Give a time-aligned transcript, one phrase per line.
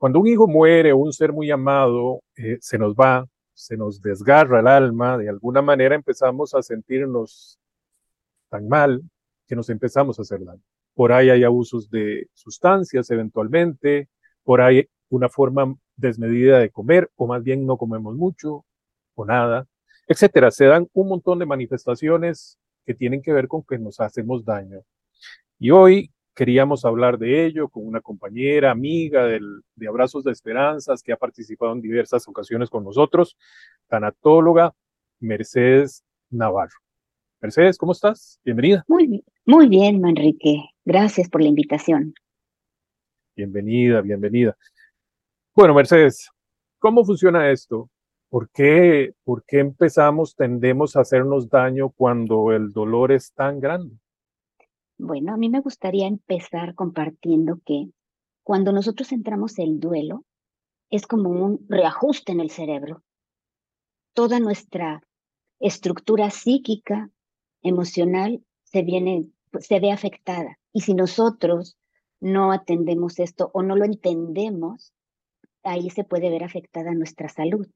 [0.00, 4.60] Cuando un hijo muere un ser muy amado eh, se nos va, se nos desgarra
[4.60, 7.58] el alma, de alguna manera empezamos a sentirnos
[8.48, 9.02] tan mal
[9.46, 10.62] que nos empezamos a hacer daño.
[10.94, 14.08] Por ahí hay abusos de sustancias eventualmente,
[14.42, 18.64] por ahí una forma desmedida de comer, o más bien no comemos mucho
[19.14, 19.66] o nada,
[20.06, 20.50] etcétera.
[20.50, 24.80] Se dan un montón de manifestaciones que tienen que ver con que nos hacemos daño.
[25.58, 26.10] Y hoy
[26.40, 31.18] queríamos hablar de ello con una compañera, amiga del, de Abrazos de Esperanzas, que ha
[31.18, 33.36] participado en diversas ocasiones con nosotros,
[33.88, 34.72] tanatóloga
[35.18, 36.78] Mercedes Navarro.
[37.42, 38.40] Mercedes, ¿cómo estás?
[38.42, 38.86] Bienvenida.
[38.88, 40.62] Muy bien, muy bien, Manrique.
[40.82, 42.14] Gracias por la invitación.
[43.36, 44.56] Bienvenida, bienvenida.
[45.54, 46.30] Bueno, Mercedes,
[46.78, 47.90] ¿cómo funciona esto?
[48.30, 53.94] ¿Por qué, ¿Por qué empezamos, tendemos a hacernos daño cuando el dolor es tan grande?
[55.02, 57.88] Bueno, a mí me gustaría empezar compartiendo que
[58.42, 60.26] cuando nosotros entramos en duelo,
[60.90, 63.02] es como un reajuste en el cerebro.
[64.12, 65.02] Toda nuestra
[65.58, 67.08] estructura psíquica,
[67.62, 69.26] emocional, se, viene,
[69.58, 70.58] se ve afectada.
[70.70, 71.78] Y si nosotros
[72.20, 74.92] no atendemos esto o no lo entendemos,
[75.62, 77.66] ahí se puede ver afectada nuestra salud.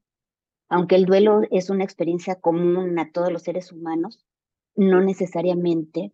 [0.68, 4.26] Aunque el duelo es una experiencia común a todos los seres humanos,
[4.76, 6.12] no necesariamente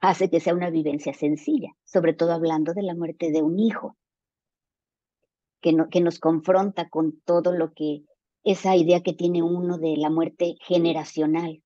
[0.00, 3.96] hace que sea una vivencia sencilla, sobre todo hablando de la muerte de un hijo,
[5.60, 8.04] que, que nos confronta con todo lo que
[8.44, 11.62] esa idea que tiene uno de la muerte generacional.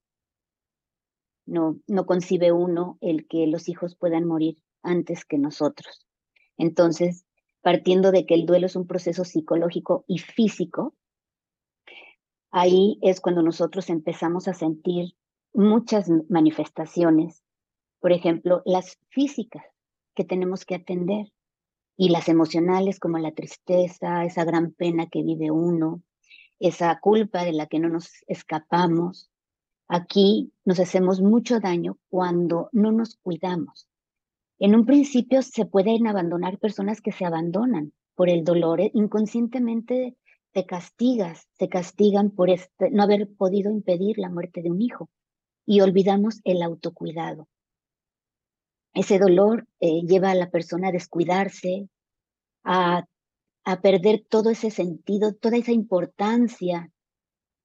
[1.45, 6.07] No, no concibe uno el que los hijos puedan morir antes que nosotros.
[6.57, 7.27] Entonces,
[7.61, 10.95] partiendo de que el duelo es un proceso psicológico y físico,
[12.51, 15.15] ahí es cuando nosotros empezamos a sentir
[15.53, 17.43] muchas manifestaciones
[18.03, 19.65] por ejemplo, las físicas
[20.17, 21.33] que tenemos que atender
[21.97, 26.03] y las emocionales como la tristeza, esa gran pena que vive uno,
[26.59, 29.31] esa culpa de la que no nos escapamos.
[29.87, 33.87] Aquí nos hacemos mucho daño cuando no nos cuidamos.
[34.59, 38.81] En un principio se pueden abandonar personas que se abandonan por el dolor.
[38.81, 40.17] Eh, inconscientemente
[40.51, 45.09] te castigas, te castigan por este, no haber podido impedir la muerte de un hijo
[45.65, 47.47] y olvidamos el autocuidado.
[48.95, 51.89] Ese dolor eh, lleva a la persona a descuidarse,
[52.65, 53.07] a,
[53.65, 56.91] a perder todo ese sentido, toda esa importancia.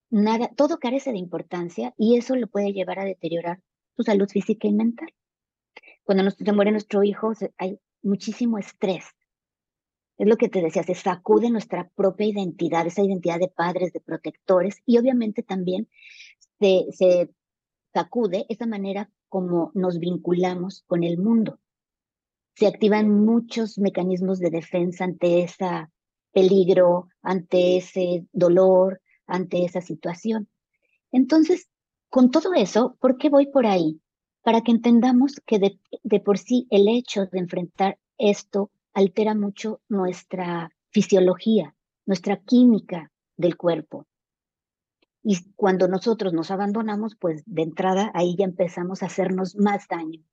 [0.10, 3.62] Nada, todo carece de importancia y eso lo puede llevar a deteriorar
[3.96, 5.10] su salud física y mental.
[6.04, 9.06] Cuando nos muere nuestro hijo, hay muchísimo estrés.
[10.18, 14.00] Es lo que te decía, se sacude nuestra propia identidad, esa identidad de padres, de
[14.00, 15.90] protectores, y obviamente también
[16.60, 17.30] se, se
[17.94, 21.60] sacude esa manera como nos vinculamos con el mundo.
[22.56, 25.88] Se activan muchos mecanismos de defensa ante ese
[26.32, 30.48] peligro, ante ese dolor, ante esa situación.
[31.12, 31.68] Entonces,
[32.10, 34.02] con todo eso, ¿por qué voy por ahí?
[34.42, 39.82] Para que entendamos que de, de por sí el hecho de enfrentar esto altera mucho
[39.90, 44.08] nuestra fisiología, nuestra química del cuerpo.
[45.30, 50.24] Y cuando nosotros nos abandonamos, pues de entrada ahí ya empezamos a hacernos más daño.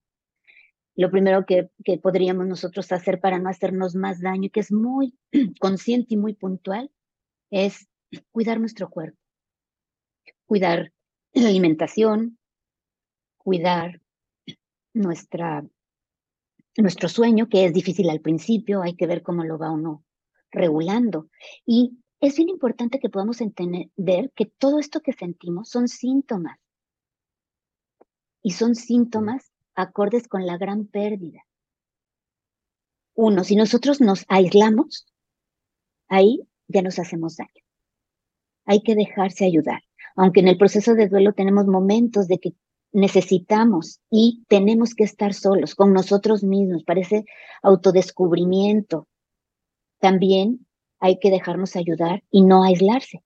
[0.94, 5.18] Lo primero que, que podríamos nosotros hacer para no hacernos más daño, que es muy
[5.60, 6.92] consciente y muy puntual,
[7.50, 7.88] es
[8.30, 9.18] cuidar nuestro cuerpo,
[10.46, 10.92] cuidar
[11.32, 12.38] la alimentación,
[13.36, 14.00] cuidar
[14.92, 15.66] nuestra,
[16.76, 20.04] nuestro sueño, que es difícil al principio, hay que ver cómo lo va uno
[20.52, 21.28] regulando.
[21.66, 23.90] Y es bien importante que podamos entender
[24.34, 26.58] que todo esto que sentimos son síntomas.
[28.42, 31.44] Y son síntomas acordes con la gran pérdida.
[33.14, 35.06] Uno, si nosotros nos aislamos,
[36.08, 37.62] ahí ya nos hacemos daño.
[38.64, 39.82] Hay que dejarse ayudar.
[40.16, 42.54] Aunque en el proceso de duelo tenemos momentos de que
[42.92, 47.24] necesitamos y tenemos que estar solos con nosotros mismos, parece
[47.62, 49.08] autodescubrimiento.
[49.98, 50.66] También
[51.04, 53.22] hay que dejarnos ayudar y no aislarse.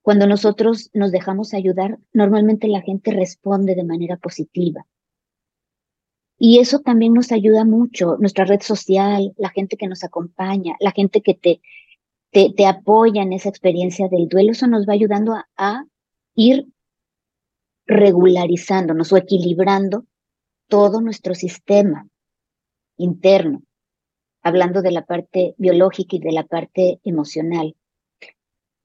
[0.00, 4.86] Cuando nosotros nos dejamos ayudar, normalmente la gente responde de manera positiva.
[6.38, 10.90] Y eso también nos ayuda mucho, nuestra red social, la gente que nos acompaña, la
[10.90, 11.60] gente que te,
[12.30, 15.84] te, apoya en esa experiencia del duelo, eso nos va ayudando a, a
[16.34, 16.66] ir
[17.84, 20.06] regularizándonos o equilibrando
[20.66, 22.08] todo nuestro sistema
[22.96, 23.65] interno
[24.46, 27.74] hablando de la parte biológica y de la parte emocional.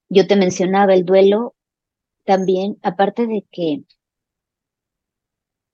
[0.09, 1.53] Yo te mencionaba el duelo
[2.25, 3.83] también, aparte de que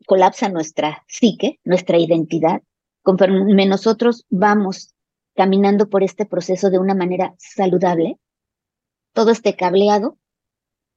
[0.06, 2.62] colapsa nuestra psique, nuestra identidad,
[3.02, 4.94] conforme nosotros vamos
[5.36, 8.18] caminando por este proceso de una manera saludable,
[9.14, 10.18] todo este cableado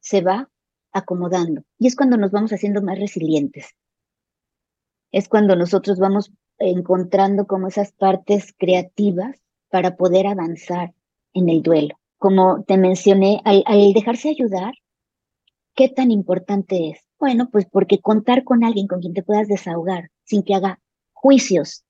[0.00, 0.50] se va
[0.90, 1.62] acomodando.
[1.78, 3.76] Y es cuando nos vamos haciendo más resilientes.
[5.12, 9.36] Es cuando nosotros vamos encontrando como esas partes creativas
[9.70, 10.94] para poder avanzar
[11.32, 11.98] en el duelo.
[12.18, 13.64] Como te mencioné, al,
[13.94, 14.74] dejarse ayudar,
[15.74, 17.00] ¿qué tan importante es?
[17.18, 20.80] Bueno, pues porque contar con alguien con quien te puedas desahogar, sin que haga
[21.12, 21.84] juicios,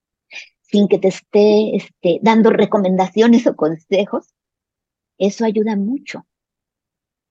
[0.62, 4.28] sin que te esté este, dando recomendaciones o consejos,
[5.18, 6.24] eso ayuda mucho.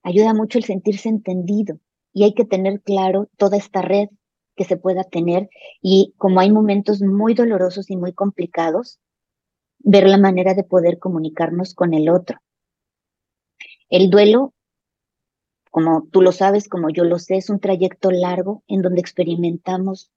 [0.03, 1.80] Ayuda mucho el sentirse entendido
[2.13, 4.09] y hay que tener claro toda esta red
[4.59, 5.50] que se pueda tener
[5.81, 9.00] y como hay momentos muy dolorosos y muy complicados,
[9.77, 12.39] ver la manera de poder comunicarnos con el otro.
[13.88, 14.53] El duelo,
[15.71, 20.11] como tú lo sabes, como yo lo sé, es un trayecto largo en donde experimentamos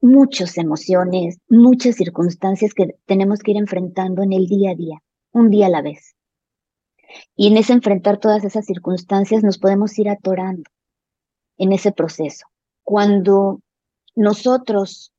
[0.00, 5.02] muchas emociones, muchas circunstancias que tenemos que ir enfrentando en el día a día,
[5.32, 6.16] un día a la vez.
[7.36, 10.70] Y en ese enfrentar todas esas circunstancias nos podemos ir atorando
[11.58, 12.46] en ese proceso.
[12.86, 13.62] Cuando
[14.14, 15.12] nosotros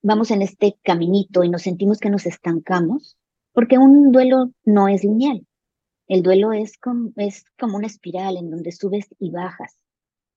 [0.00, 3.18] vamos en este caminito y nos sentimos que nos estancamos,
[3.52, 5.46] porque un duelo no es lineal.
[6.08, 9.76] El duelo es como, es como una espiral en donde subes y bajas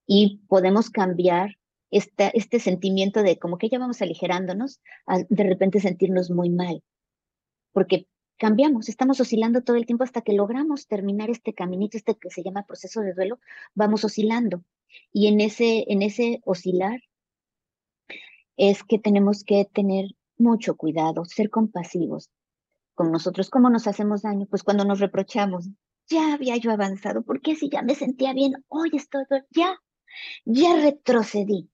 [0.06, 1.58] y podemos cambiar
[1.92, 6.84] este, este sentimiento de como que ya vamos aligerándonos, a de repente sentirnos muy mal,
[7.72, 8.06] porque
[8.38, 12.44] cambiamos, estamos oscilando todo el tiempo hasta que logramos terminar este caminito, este que se
[12.44, 13.40] llama proceso de duelo,
[13.76, 14.62] vamos oscilando.
[15.12, 17.02] Y en ese, en ese oscilar
[18.58, 20.06] es que tenemos que tener
[20.38, 22.30] mucho cuidado, ser compasivos
[22.94, 23.50] con nosotros.
[23.50, 24.46] ¿Cómo nos hacemos daño?
[24.48, 25.70] Pues cuando nos reprochamos,
[26.08, 29.78] ya había yo avanzado, ¿por qué si ya me sentía bien, hoy estoy, ya,
[30.46, 31.70] ya retrocedí?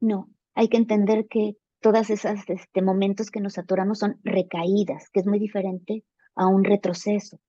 [0.00, 5.20] No, hay que entender que todas esas este, momentos que nos atoramos son recaídas, que
[5.20, 7.40] es muy diferente a un retroceso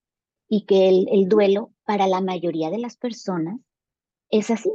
[0.48, 3.60] y que el, el duelo para la mayoría de las personas
[4.30, 4.72] es así,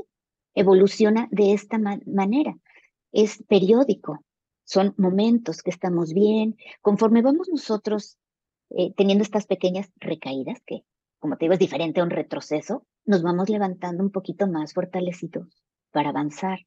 [0.55, 2.57] evoluciona de esta manera,
[3.13, 4.25] es periódico,
[4.65, 8.19] son momentos que estamos bien, conforme vamos nosotros
[8.71, 10.85] eh, teniendo estas pequeñas recaídas, que
[11.19, 15.63] como te digo es diferente a un retroceso, nos vamos levantando un poquito más fortalecidos
[15.91, 16.61] para avanzar.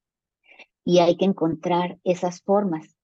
[0.85, 2.95] Y hay que encontrar esas formas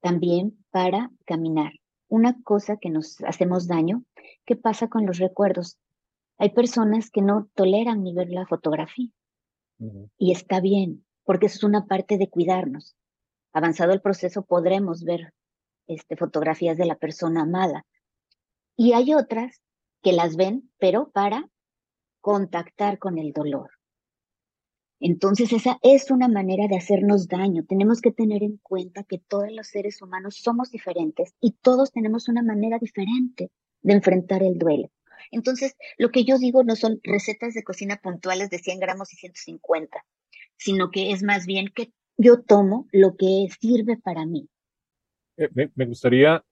[0.00, 1.72] también para caminar.
[2.08, 4.04] Una cosa que nos hacemos daño,
[4.44, 5.78] ¿qué pasa con los recuerdos?
[6.38, 9.08] Hay personas que no toleran ni ver la fotografía.
[10.18, 12.96] Y está bien, porque eso es una parte de cuidarnos.
[13.52, 15.32] Avanzado el proceso podremos ver
[15.86, 17.86] este, fotografías de la persona amada.
[18.76, 19.60] Y hay otras
[20.02, 21.48] que las ven, pero para
[22.20, 23.70] contactar con el dolor.
[24.98, 27.64] Entonces esa es una manera de hacernos daño.
[27.64, 32.28] Tenemos que tener en cuenta que todos los seres humanos somos diferentes y todos tenemos
[32.28, 33.50] una manera diferente
[33.82, 34.88] de enfrentar el duelo.
[35.30, 39.16] Entonces, lo que yo digo no son recetas de cocina puntuales de 100 gramos y
[39.16, 40.04] 150,
[40.56, 44.48] sino que es más bien que yo tomo lo que sirve para mí.
[45.36, 46.42] Eh, me, gustaría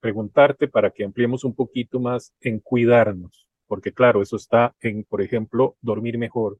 [0.00, 5.20] preguntarte para que ampliemos un poquito más en cuidarnos, porque claro, eso está en, por
[5.20, 6.58] ejemplo, dormir mejor.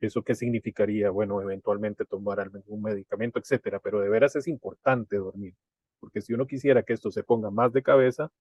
[0.00, 1.10] ¿Eso qué significaría?
[1.10, 5.54] Bueno, eventualmente tomar algún medicamento, etcétera, pero de veras es importante dormir,
[6.00, 8.32] porque si uno quisiera que esto se ponga más de cabeza,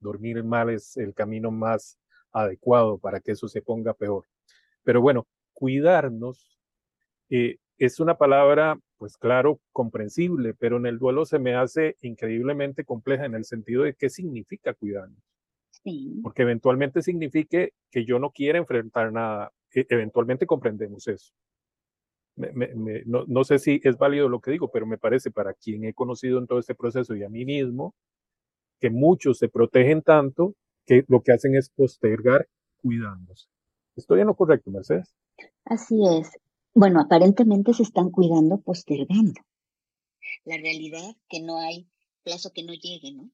[0.00, 1.98] dormir mal es el camino más
[2.32, 4.24] adecuado para que eso se ponga peor.
[4.84, 6.58] Pero bueno, cuidarnos
[7.30, 12.84] eh, es una palabra, pues claro, comprensible, pero en el duelo se me hace increíblemente
[12.84, 15.22] compleja en el sentido de qué significa cuidarnos.
[16.22, 19.52] Porque eventualmente signifique que yo no quiera enfrentar nada.
[19.72, 21.32] E, eventualmente comprendemos eso.
[22.36, 25.94] no, no, sé si es válido lo que digo, pero me parece para quien he
[25.94, 27.94] conocido en todo este proceso y a mí mismo,
[28.80, 30.54] que muchos se protegen tanto
[30.86, 32.48] que lo que hacen es postergar
[32.80, 33.48] cuidándose.
[33.96, 35.14] ¿Estoy en lo correcto, Mercedes?
[35.64, 36.30] Así es.
[36.74, 39.40] Bueno, aparentemente se están cuidando postergando.
[40.44, 41.88] La realidad que no hay
[42.22, 43.30] plazo que no llegue, ¿no?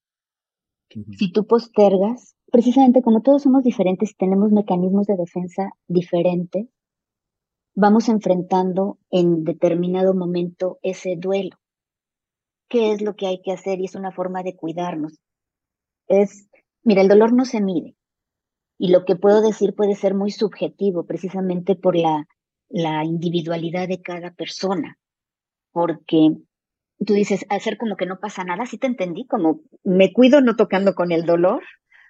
[1.18, 6.68] Si tú postergas, precisamente como todos somos diferentes y tenemos mecanismos de defensa diferentes,
[7.74, 11.56] vamos enfrentando en determinado momento ese duelo.
[12.68, 13.80] ¿Qué es lo que hay que hacer?
[13.80, 15.20] Y es una forma de cuidarnos
[16.08, 16.48] es,
[16.82, 17.96] mira, el dolor no se mide.
[18.78, 22.26] Y lo que puedo decir puede ser muy subjetivo, precisamente por la,
[22.68, 24.98] la individualidad de cada persona.
[25.72, 26.30] Porque
[27.04, 30.56] tú dices, hacer como que no pasa nada, sí te entendí, como me cuido no
[30.56, 31.62] tocando con el dolor,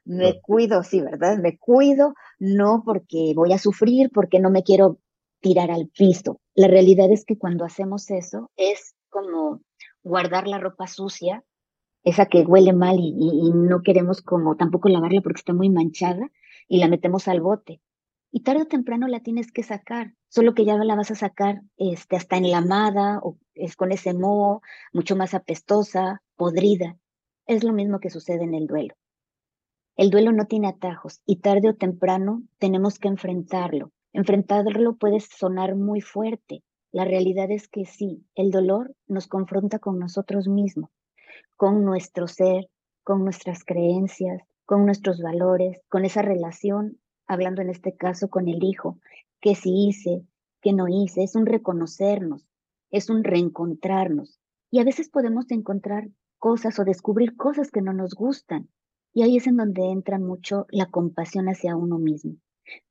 [0.04, 1.38] me cuido, sí, ¿verdad?
[1.38, 4.98] Me cuido no porque voy a sufrir, porque no me quiero
[5.40, 6.40] tirar al piso.
[6.54, 9.60] La realidad es que cuando hacemos eso es como
[10.02, 11.42] guardar la ropa sucia
[12.04, 16.30] esa que huele mal y, no queremos como tampoco lavarla porque está muy manchada
[16.68, 17.80] y la metemos al bote.
[18.30, 21.62] Y tarde o temprano la tienes que sacar, solo que ya la vas a sacar
[21.76, 24.61] este, hasta enlamada o es con ese moho,
[24.92, 26.99] mucho más apestosa, podrida.
[27.46, 28.94] Es lo mismo que sucede en el duelo.
[29.96, 33.92] El duelo no tiene atajos y tarde o temprano tenemos que enfrentarlo.
[34.12, 36.64] Enfrentarlo puede sonar muy fuerte.
[36.90, 40.90] La realidad es que sí, el dolor nos confronta con nosotros mismos,
[41.56, 42.68] con nuestro ser,
[43.02, 48.62] con nuestras creencias, con nuestros valores, con esa relación, hablando en este caso con el
[48.64, 48.98] hijo,
[49.40, 50.24] que sí hice,
[50.60, 52.46] que no hice, es un reconocernos,
[52.90, 54.40] es un reencontrarnos.
[54.70, 58.68] Y a veces podemos encontrar cosas o descubrir cosas que no nos gustan.
[59.12, 62.36] Y ahí es en donde entra mucho la compasión hacia uno mismo.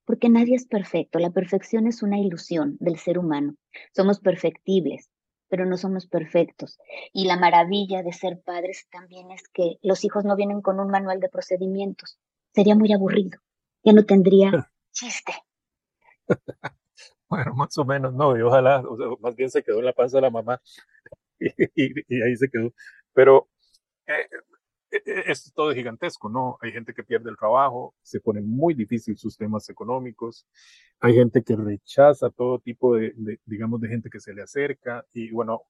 [0.04, 3.56] Porque nadie es perfecto, la perfección es una ilusión del ser humano.
[3.92, 5.10] Somos perfectibles,
[5.54, 6.80] pero no somos perfectos.
[7.12, 10.88] Y la maravilla de ser padres también es que los hijos no vienen con un
[10.88, 12.18] manual de procedimientos.
[12.52, 13.38] Sería muy aburrido.
[13.84, 14.50] Ya no tendría
[14.90, 15.32] chiste.
[17.28, 18.82] bueno, más o menos, no, y ojalá,
[19.20, 20.60] más bien se quedó en la panza de la mamá
[21.38, 22.72] y, ahí se quedó.
[23.12, 23.48] Pero
[24.08, 24.26] eh,
[25.04, 26.58] es todo gigantesco, ¿no?
[26.60, 30.46] Hay gente que pierde el trabajo, se pone muy difícil sus temas económicos,
[31.00, 35.30] hay gente que rechaza todo tipo de, digamos, de gente que se le acerca y
[35.30, 35.62] bueno,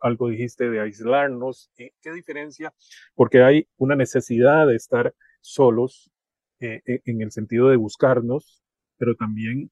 [0.00, 2.72] algo dijiste de aislarnos, ¿qué diferencia?
[3.14, 6.10] Porque hay una necesidad de estar solos
[6.60, 8.62] eh, eh, en el sentido de buscarnos,
[8.96, 9.70] pero también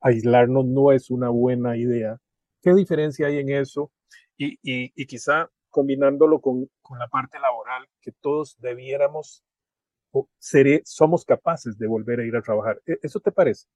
[0.00, 2.18] aislarnos no es una buena idea.
[2.60, 3.90] ¿Qué diferencia hay en eso?
[4.36, 9.42] Y quizá combinándolo con, con la parte laboral, que todos debiéramos
[10.12, 12.80] o seré, somos capaces de volver a ir a trabajar.
[12.86, 13.66] ¿E-, ¿Eso te parece?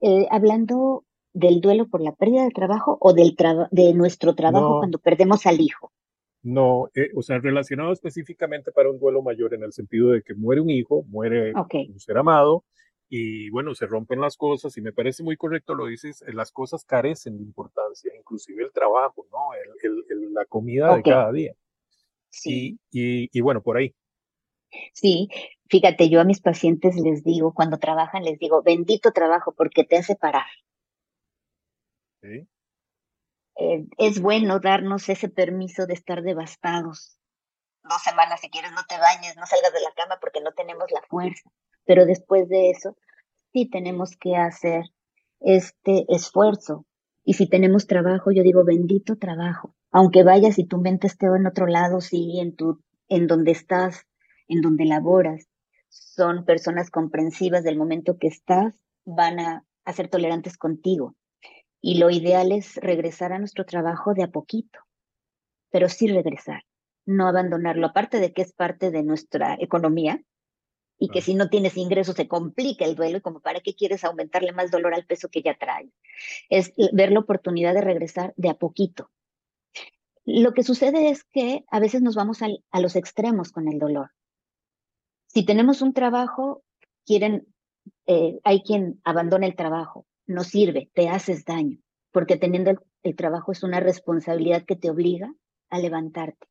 [0.00, 3.34] Eh, hablando del duelo por la pérdida del trabajo o del
[3.70, 5.92] de nuestro trabajo cuando perdemos al hijo.
[6.42, 10.34] No, eh, o sea, relacionado específicamente para un duelo mayor en el sentido de que
[10.34, 12.64] muere un hijo, muere un ser amado
[13.08, 16.50] y bueno, se rompen las cosas y me parece muy correcto lo dices, eh, las
[16.50, 19.50] cosas carecen de importancia, inclusive el trabajo, ¿no?
[19.54, 21.54] El, la comida de cada día.
[22.30, 22.78] Sí.
[22.90, 23.94] Y, y, bueno, por ahí.
[24.92, 25.28] Sí,
[25.70, 29.96] fíjate, yo a mis pacientes les digo, cuando trabajan, les digo, bendito trabajo porque te
[29.96, 30.46] hace parar.
[32.20, 32.46] ¿Sí?
[33.58, 37.18] Eh, es bueno darnos ese permiso de estar devastados.
[37.84, 40.90] Dos semanas, si quieres, no te bañes, no salgas de la cama porque no tenemos
[40.90, 41.50] la fuerza
[41.86, 42.96] pero después de eso
[43.52, 44.84] sí tenemos que hacer
[45.40, 46.84] este esfuerzo.
[47.24, 49.74] Y si tenemos trabajo, yo digo, bendito trabajo.
[49.90, 54.06] Aunque vayas y tu mente esté en otro lado, sí, en, tu, en donde estás,
[54.48, 55.48] en donde laboras,
[55.88, 58.74] son personas comprensivas del momento que estás,
[59.04, 61.14] van a, a ser tolerantes contigo.
[61.80, 64.80] Y lo ideal es regresar a nuestro trabajo de a poquito,
[65.70, 66.62] pero sí regresar,
[67.06, 70.20] no abandonarlo, aparte de que es parte de nuestra economía,
[70.98, 74.04] y que si no tienes ingresos se complica el duelo y como para qué quieres
[74.04, 75.90] aumentarle más dolor al peso que ya trae.
[76.48, 79.10] Es ver la oportunidad de regresar de a poquito.
[80.24, 84.10] Lo que sucede es que a veces nos vamos a los extremos con el dolor.
[85.28, 86.64] Si tenemos un trabajo,
[87.04, 87.46] quieren,
[88.06, 91.78] eh, hay quien abandona el trabajo, no sirve, te haces daño,
[92.10, 92.72] porque teniendo
[93.02, 95.32] el trabajo es una responsabilidad que te obliga
[95.68, 96.48] a levantarte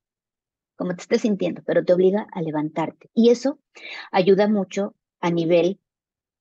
[0.76, 3.10] como te estés sintiendo, pero te obliga a levantarte.
[3.14, 3.60] Y eso
[4.12, 5.80] ayuda mucho a nivel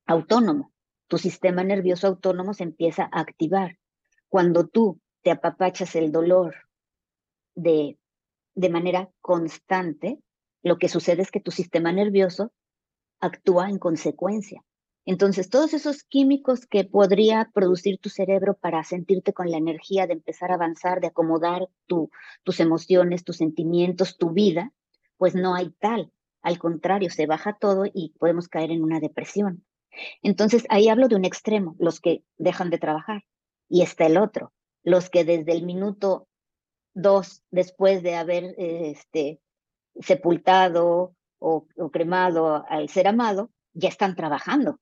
[0.07, 0.73] autónomo.
[1.09, 3.79] Tu sistema nervioso autónomo se empieza a activar.
[4.29, 6.55] Cuando tú te apapachas el dolor
[7.55, 7.99] de,
[8.55, 10.19] de manera constante,
[10.62, 12.53] lo que sucede es que tu sistema nervioso
[13.21, 14.62] actúa en consecuencia.
[15.06, 20.14] Entonces, todos esos químicos que podría producir tu cerebro para sentirte con la energía de
[20.14, 22.11] empezar a avanzar, de acomodar tu,
[22.42, 24.73] tus emociones, tus sentimientos, tu vida,
[25.18, 26.11] pues no hay tal.
[26.40, 29.64] Al contrario, se baja todo y podemos caer en una depresión.
[30.23, 33.25] Entonces, ahí hablo de un extremo, los que dejan de trabajar,
[33.68, 36.28] y está el otro, los que desde el minuto
[36.94, 39.40] dos, después de haber este,
[40.00, 44.78] sepultado o cremado al ser amado, ya están trabajando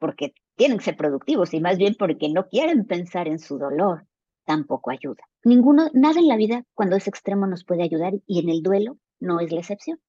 [0.00, 4.06] porque tienen que ser productivos y más bien porque no quieren pensar en su dolor,
[4.44, 5.22] tampoco ayuda.
[5.44, 8.98] Ninguno, nada en la vida cuando es extremo nos puede ayudar y en el duelo
[9.20, 10.00] no es la excepción.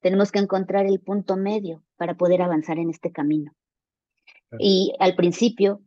[0.00, 3.52] Tenemos que encontrar el punto medio para poder avanzar en este camino.
[4.58, 5.80] Y al principio,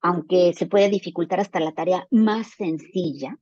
[0.00, 3.38] aunque se puede dificultar hasta la tarea más sencilla,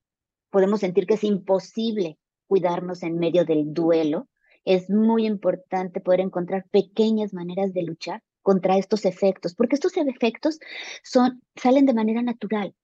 [0.50, 4.28] podemos sentir que es imposible cuidarnos en medio del duelo.
[4.64, 10.60] Es muy importante poder encontrar pequeñas maneras de luchar contra estos efectos, porque estos efectos
[11.02, 12.76] son, salen de manera natural.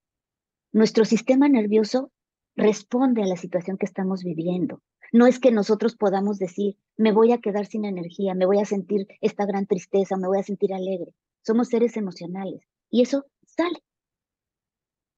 [0.73, 2.11] Nuestro sistema nervioso
[2.57, 4.81] responde a la situación que estamos viviendo.
[5.13, 8.65] No es que nosotros podamos decir, me voy a quedar sin energía, me voy a
[8.65, 11.13] sentir esta gran tristeza, me voy a sentir alegre.
[11.43, 13.81] Somos seres emocionales y eso sale.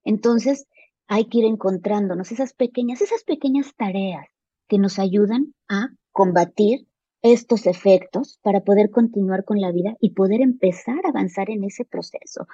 [0.04, 0.68] Entonces,
[1.08, 4.28] hay que ir encontrándonos esas pequeñas, esas pequeñas tareas
[4.68, 6.88] que nos ayudan a combatir
[7.26, 11.84] estos efectos para poder continuar con la vida y poder empezar a avanzar en ese
[11.84, 12.48] proceso.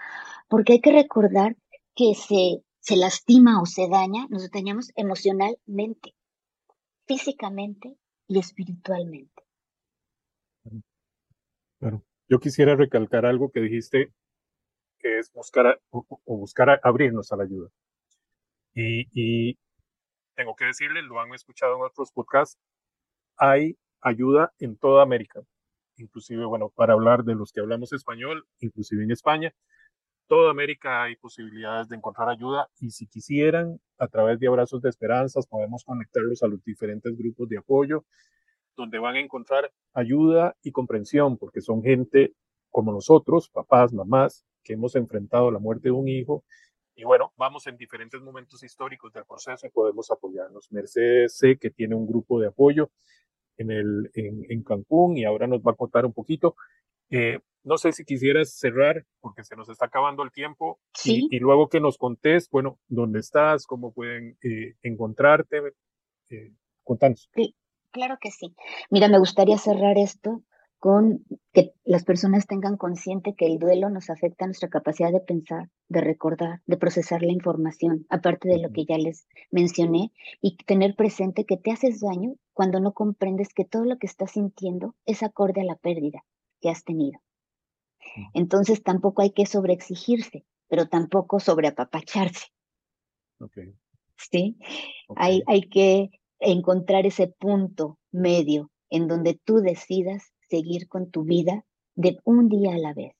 [0.47, 1.57] Porque hay que recordar
[1.93, 6.15] que se, se lastima o se daña, nos dañamos emocionalmente,
[7.05, 7.97] físicamente
[8.27, 9.43] y espiritualmente.
[11.79, 12.05] Claro.
[12.29, 14.13] Yo quisiera recalcar algo que dijiste,
[14.99, 17.69] que es buscar o, buscar abrirnos a la ayuda.
[18.73, 19.59] Y, y,
[20.35, 22.57] tengo que decirle, lo han escuchado en otros podcasts,
[23.35, 25.41] hay ayuda en toda América,
[25.97, 29.53] inclusive, bueno, para hablar de los que hablamos español, inclusive en España,
[30.27, 34.89] toda América hay posibilidades de encontrar ayuda y si quisieran, a través de Abrazos de
[34.89, 38.05] Esperanzas, podemos conectarlos a los diferentes grupos de apoyo,
[38.75, 42.33] donde van a encontrar ayuda y comprensión, porque son gente
[42.69, 46.45] como nosotros, papás, mamás, que hemos enfrentado la muerte de un hijo.
[46.95, 50.71] Y bueno, vamos en diferentes momentos históricos del proceso y podemos apoyarnos.
[50.71, 52.89] Mercedes sé que tiene un grupo de apoyo
[53.61, 56.55] en, el, en, Cancún y ahora nos va a contar un poquito.
[57.09, 61.69] Eh, no sé si quisieras cerrar porque se nos está acabando el tiempo y, luego
[61.69, 65.61] que nos contés, bueno, dónde estás, cómo pueden eh, encontrarte.
[66.29, 66.51] Eh,
[66.83, 67.29] contanos.
[67.33, 67.55] Sí,
[67.91, 68.55] claro que sí.
[68.89, 70.43] Mira, me gustaría cerrar esto
[70.81, 71.23] con
[71.53, 75.69] que las personas tengan consciente que el duelo nos afecta a nuestra capacidad de pensar,
[75.89, 80.11] de recordar, de procesar la información, aparte de lo que ya les mencioné,
[80.41, 84.31] y tener presente que te haces daño cuando no comprendes que todo lo que estás
[84.31, 86.25] sintiendo es acorde a la pérdida
[86.61, 87.21] que has tenido.
[88.33, 92.47] Entonces tampoco hay que sobreexigirse, pero tampoco sobreapapacharse.
[93.39, 93.75] Okay.
[94.17, 94.57] ¿Sí?
[95.15, 96.09] Hay, hay que
[96.39, 101.65] encontrar ese punto medio en donde tú decidas seguir con tu vida
[101.95, 103.15] de un día a la vez.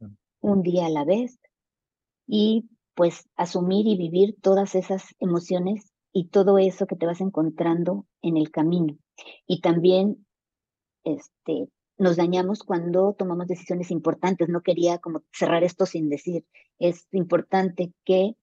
[0.00, 0.14] Mm.
[0.40, 1.38] Un día a la vez
[2.26, 8.06] y pues asumir y vivir todas esas emociones y todo eso que te vas encontrando
[8.22, 8.96] en el camino.
[9.46, 10.26] Y también
[11.04, 14.48] este, nos dañamos cuando tomamos decisiones importantes.
[14.48, 16.46] No quería como cerrar esto sin decir,
[16.78, 18.34] es importante que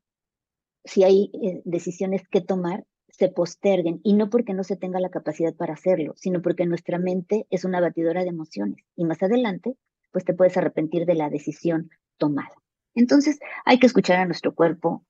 [0.85, 2.85] si hay eh, decisiones que tomar,
[3.23, 6.99] se posterguen y no porque no se tenga la capacidad para hacerlo, sino porque nuestra
[6.99, 9.77] mente es una batidora de emociones y más adelante
[10.11, 12.53] pues te puedes arrepentir de la decisión tomada.
[12.95, 15.05] Entonces hay que escuchar a nuestro cuerpo,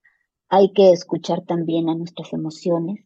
[0.48, 3.04] hay que escuchar también a nuestras emociones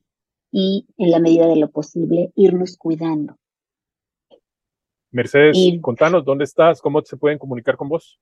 [0.51, 3.37] y en la medida de lo posible irnos cuidando.
[5.11, 8.19] Mercedes, contanos dónde estás, cómo se pueden comunicar con vos.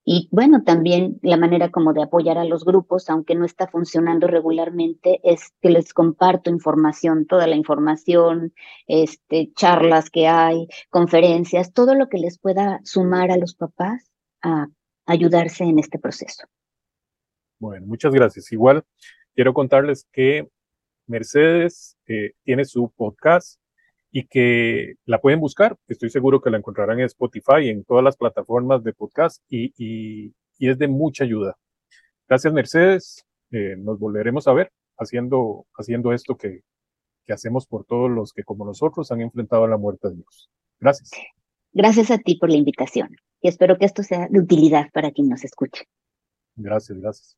[0.03, 4.27] Y bueno, también la manera como de apoyar a los grupos, aunque no está funcionando
[4.27, 8.53] regularmente, es que les comparto información, toda la información,
[8.87, 14.11] este, charlas que hay, conferencias, todo lo que les pueda sumar a los papás
[14.41, 14.67] a
[15.05, 16.47] ayudarse en este proceso.
[17.59, 18.51] Bueno, muchas gracias.
[18.51, 18.83] Igual
[19.35, 20.49] quiero contarles que
[21.05, 23.59] Mercedes eh, tiene su podcast
[24.11, 25.77] y que la pueden buscar.
[25.87, 30.33] Estoy seguro que la encontrarán en Spotify, en todas las plataformas de podcast y, y,
[30.59, 31.57] es de mucha ayuda.
[32.27, 33.25] Gracias, Mercedes.
[33.51, 36.61] Eh, nos volveremos a ver haciendo, haciendo esto que,
[37.25, 40.49] que hacemos por todos los que, como nosotros, han enfrentado a la muerte de Dios.
[40.79, 41.11] Gracias.
[41.73, 45.29] Gracias a ti por la invitación y espero que esto sea de utilidad para quien
[45.29, 45.85] nos escuche.
[46.55, 47.37] Gracias, gracias.